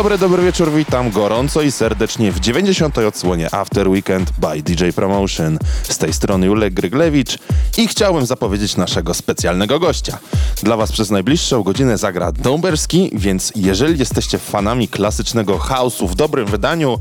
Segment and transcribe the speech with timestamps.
[0.00, 2.98] Dobry, dobry wieczór, witam gorąco i serdecznie w 90.
[2.98, 5.58] odsłonie After Weekend by DJ Promotion.
[5.82, 7.38] Z tej strony Julek Gryglewicz
[7.78, 10.18] i chciałbym zapowiedzieć naszego specjalnego gościa.
[10.62, 16.46] Dla Was przez najbliższą godzinę zagra Dąberski, więc jeżeli jesteście fanami klasycznego house'u w dobrym
[16.46, 16.98] wydaniu,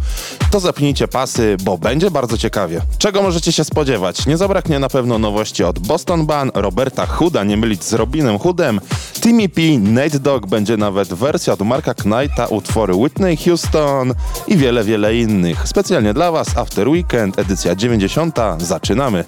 [0.52, 2.81] to zapnijcie pasy, bo będzie bardzo ciekawie.
[2.98, 4.26] Czego możecie się spodziewać?
[4.26, 8.81] Nie zabraknie na pewno nowości od Boston Ban, Roberta Hooda, nie mylić z Robinem Hoodem,
[9.22, 14.14] Timmy P, Nate Dogg, będzie nawet wersja od Marka Knighta, utwory Whitney Houston
[14.47, 15.67] i wiele, wiele innych.
[15.67, 18.36] Specjalnie dla Was After Weekend, edycja 90.
[18.58, 19.25] Zaczynamy!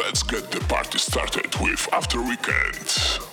[0.00, 3.29] Let's get the party started with After Weekend.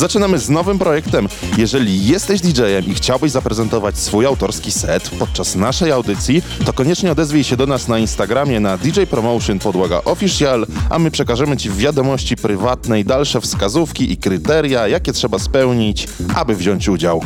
[0.00, 1.28] Zaczynamy z nowym projektem.
[1.58, 7.44] Jeżeli jesteś DJ-em i chciałbyś zaprezentować swój autorski set podczas naszej audycji, to koniecznie odezwij
[7.44, 11.76] się do nas na Instagramie na DJ Promotion podłoga official, a my przekażemy Ci w
[11.76, 17.22] wiadomości prywatnej dalsze wskazówki i kryteria, jakie trzeba spełnić, aby wziąć udział.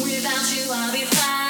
[0.00, 1.41] Without you, I'll be fine.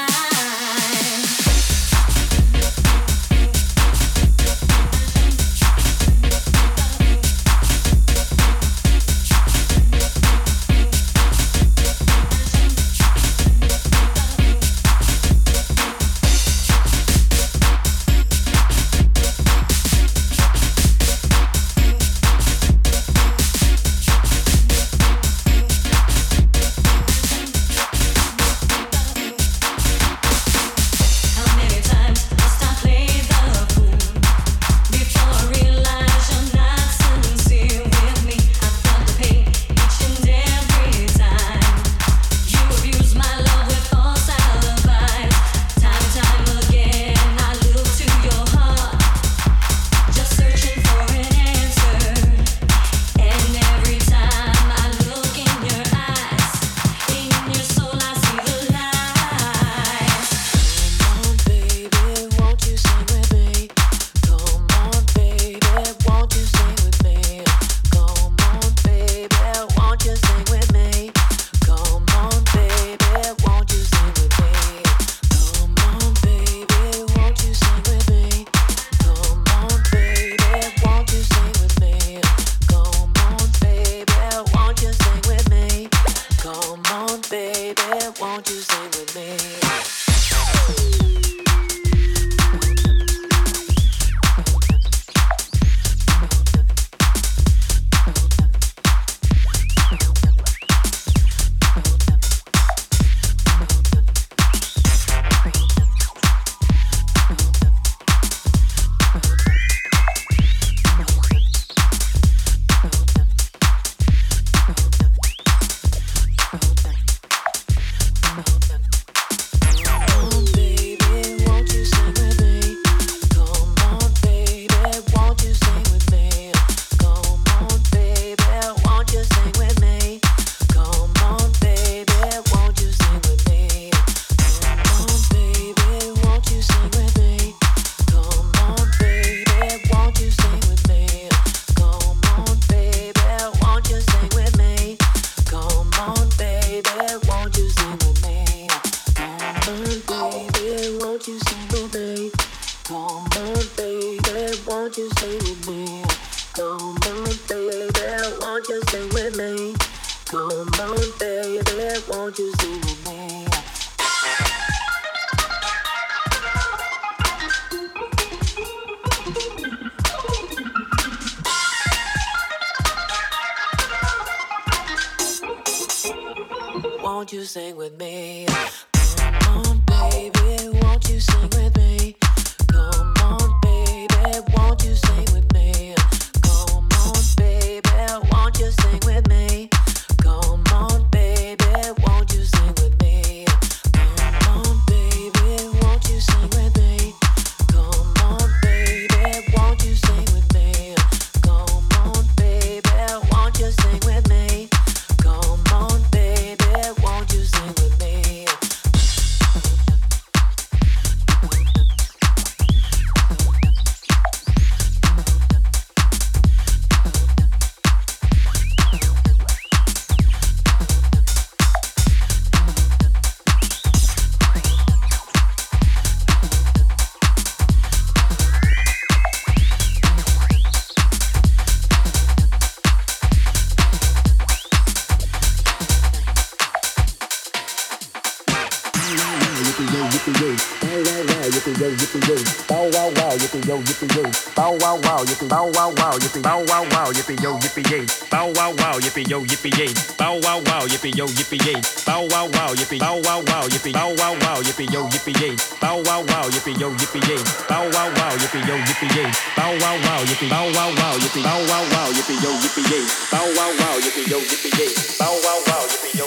[245.23, 248.07] Wow yippee bow wow wow, yippee bow wow wow, yippee yo, yippee yay.
[248.31, 249.95] Bow wow wow, yippee yo, yippee yay.
[250.19, 251.81] Bow wow wow, yippee yo, yippee yay.
[252.07, 255.57] Bow wow wow, yippee bow wow wow, yippee bow wow wow, yippee yo, yippee yay.
[255.81, 257.43] Bow wow wow, yippee yo, yippee yay.
[257.69, 259.31] Bow wow wow, yippee yo, yippee yay.
[259.57, 263.05] Bow wow wow, yippee bow wow wow, yippee bow wow wow, yippee yo, yippee yay.
[263.31, 264.91] Bow wow wow, yippee yo, yippee yay.
[265.19, 266.27] Bow wow wow, yippee yo,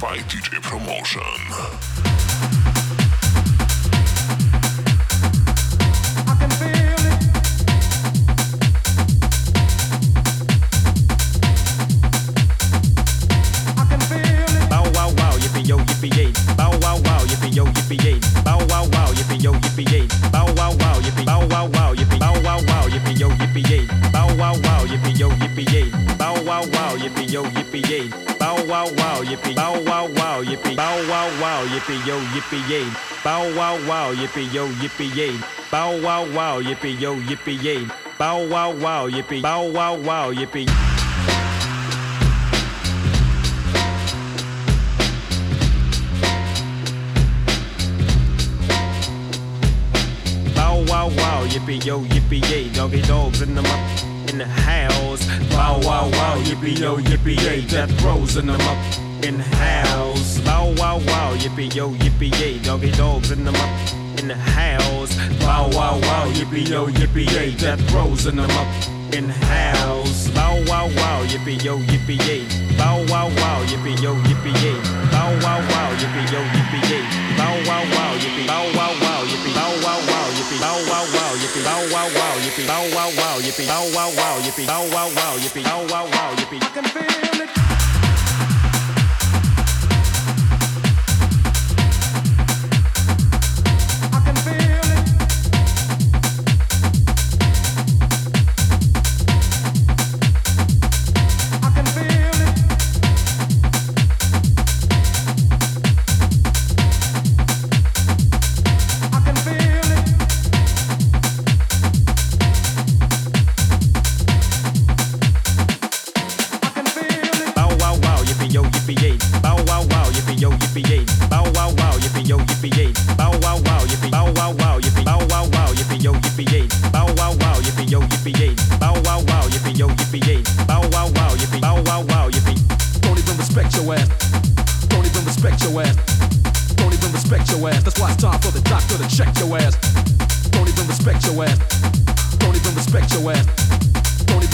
[0.00, 0.62] by DJ
[31.78, 32.86] yippee yo, yippee yay.
[33.24, 35.38] Bow wow wow, yippee yo, yippee yay.
[35.70, 37.86] Bow wow wow, yippee yo, yippee yay.
[38.18, 40.66] Bow wow wow, yippee bow wow wow, yippee.
[50.54, 55.24] Bow wow wow, yippee yo, yippee yay, doggy dogs in the mu- in the house.
[55.50, 59.44] Bow wow wow, yippee yo, yippee yay, death rows in the mu- in the
[60.44, 65.14] Bow wow wow, yippee yo, yippee yay, doggy dogs in the mu- in the house.
[65.40, 70.28] Bow wow wow, yippee yo, yippee yay, death rows in the mu- in the house.
[70.30, 72.44] Bow wow wow, yippee yo, yippee yay.
[72.76, 74.78] Bow wow wow, yippee yo, yippee yay.
[75.12, 77.04] Bow wow wow, yippee yo, yippee yay.
[77.38, 81.34] Bow wow wow, yippee bow wow wow, yippee bow wow wow, yippee bow wow wow,
[81.42, 85.08] yippee bow wow wow, yippee bow wow wow, yippee bow wow wow, yippee bow wow
[85.16, 86.62] wow, yippee bow wow wow, yippee.
[86.62, 87.67] I can feel it.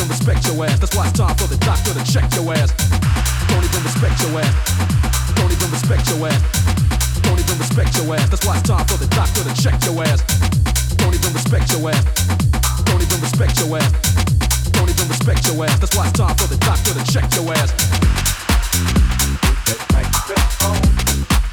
[0.04, 0.78] Even respect your ass.
[0.78, 2.72] That's why it's time for the doctor to check your ass.
[3.48, 4.52] Don't even respect your ass.
[5.34, 6.40] Don't even respect your ass.
[7.22, 8.28] Don't even respect your ass.
[8.28, 10.20] That's why it's time for the doctor to check your ass.
[11.00, 12.04] Don't even respect your ass.
[12.84, 13.92] Don't even respect your ass.
[14.72, 15.78] Don't even respect your ass.
[15.80, 17.72] That's why it's time for the doctor to check your ass.
[19.94, 21.43] After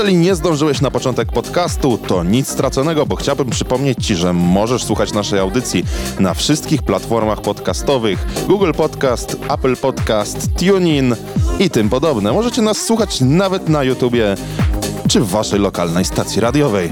[0.00, 4.84] Jeżeli nie zdążyłeś na początek podcastu, to nic straconego, bo chciałbym przypomnieć Ci, że możesz
[4.84, 5.84] słuchać naszej audycji
[6.18, 11.16] na wszystkich platformach podcastowych: Google Podcast, Apple Podcast, TuneIn
[11.58, 12.32] i tym podobne.
[12.32, 14.34] Możecie nas słuchać nawet na YouTubie
[15.08, 16.90] czy w Waszej lokalnej stacji radiowej.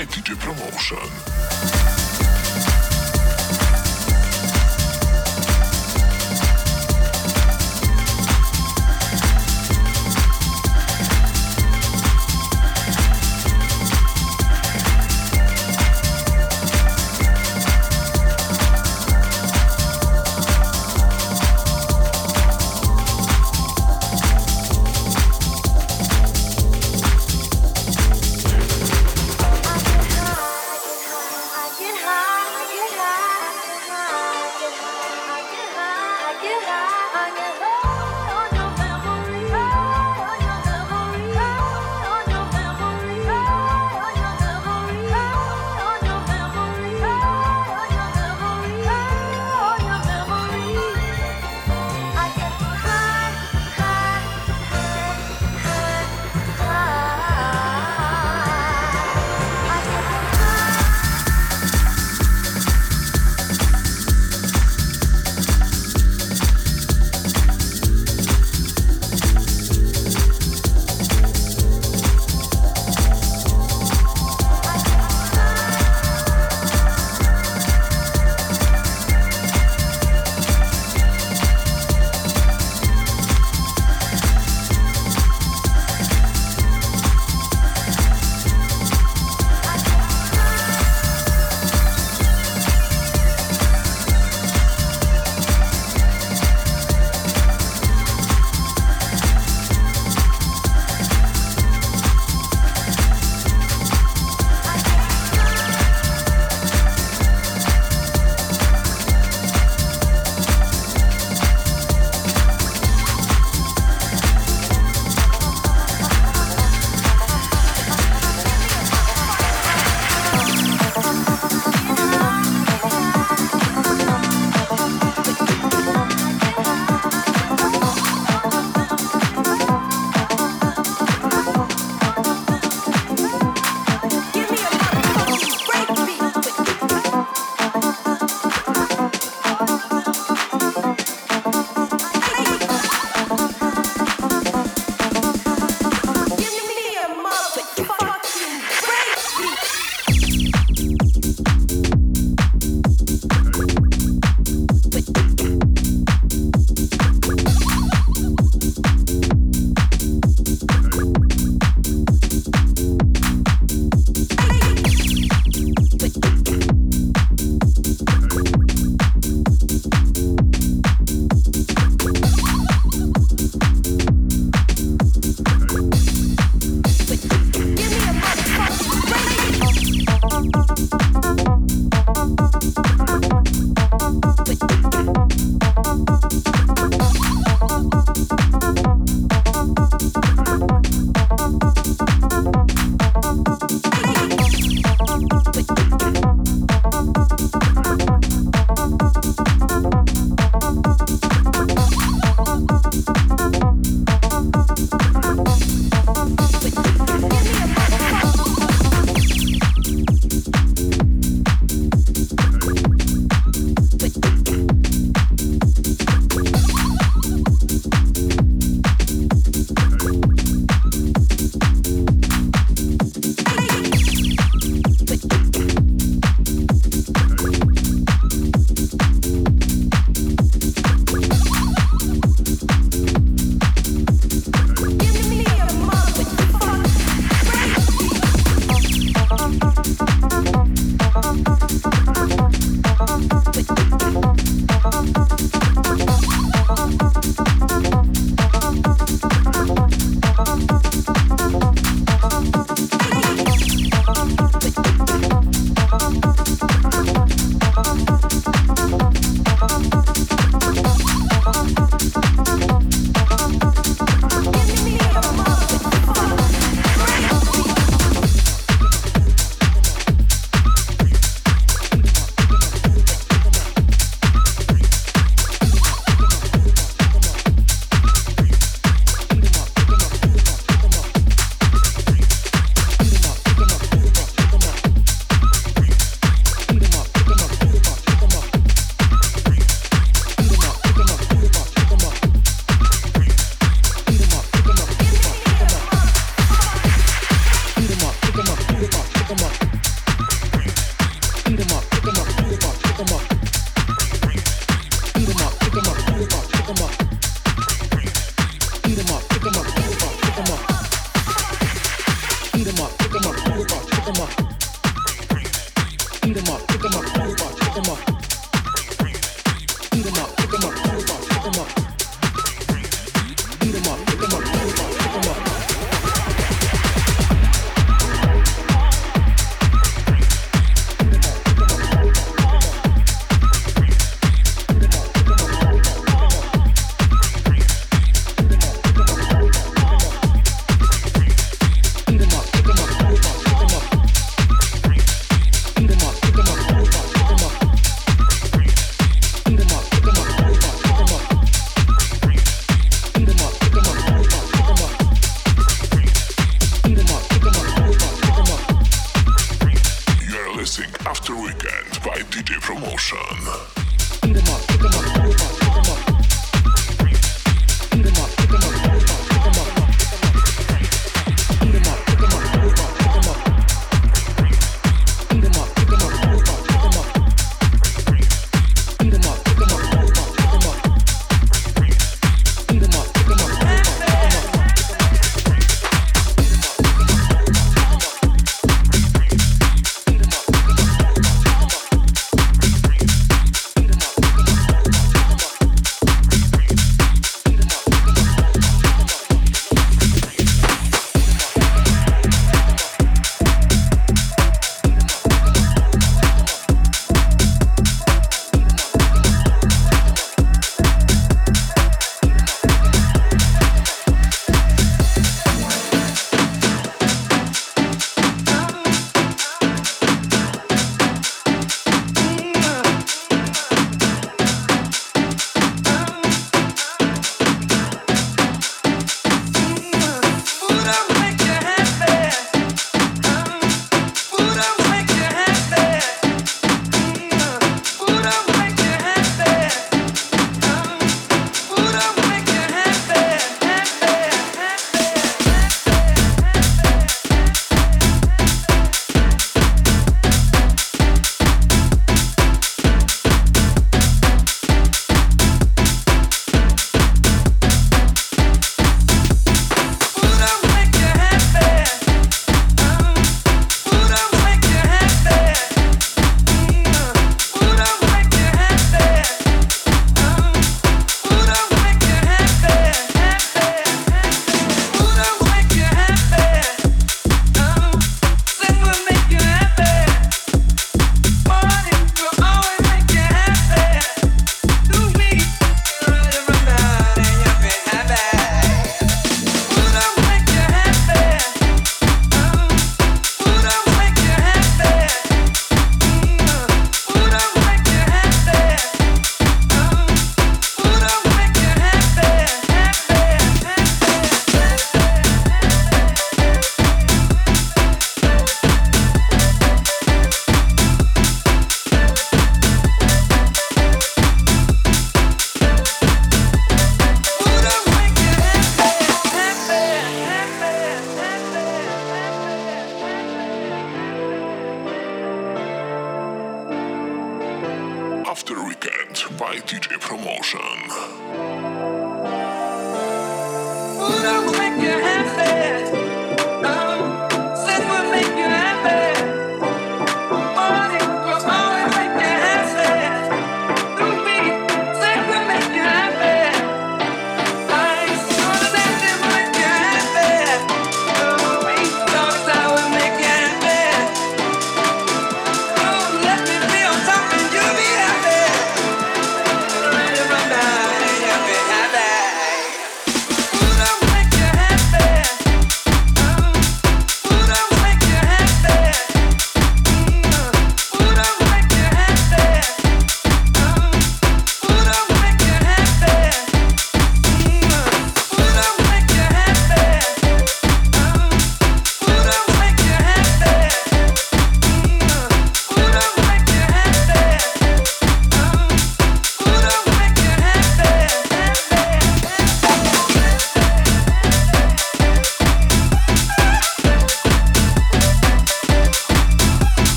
[0.00, 1.79] By DJ Promotion.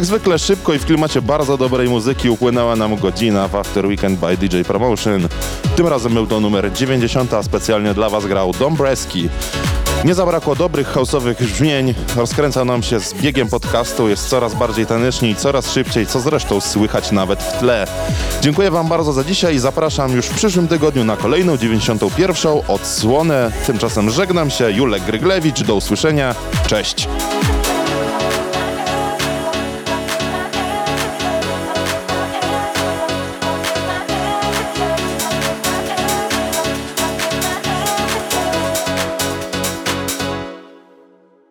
[0.00, 4.20] Jak zwykle szybko i w klimacie bardzo dobrej muzyki upłynęła nam godzina w After Weekend
[4.20, 5.28] by DJ Promotion.
[5.76, 9.28] Tym razem był to numer 90, a specjalnie dla Was grał Dombreski.
[10.04, 15.30] Nie zabrakło dobrych house'owych brzmień, rozkręca nam się z biegiem podcastu, jest coraz bardziej tanecznie
[15.30, 17.86] i coraz szybciej, co zresztą słychać nawet w tle.
[18.40, 22.52] Dziękuję Wam bardzo za dzisiaj i zapraszam już w przyszłym tygodniu na kolejną 91.
[22.68, 23.52] odsłonę.
[23.66, 26.34] Tymczasem żegnam się, Julek Gryglewicz, do usłyszenia,
[26.66, 26.99] cześć!